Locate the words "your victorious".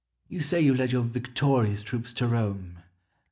0.91-1.83